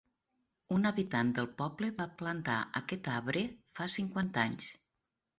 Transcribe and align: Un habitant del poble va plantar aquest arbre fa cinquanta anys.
Un 0.75 0.89
habitant 0.89 1.33
del 1.39 1.49
poble 1.59 1.89
va 1.99 2.07
plantar 2.21 2.55
aquest 2.79 3.09
arbre 3.17 3.43
fa 3.81 3.87
cinquanta 3.97 4.43
anys. 4.53 4.71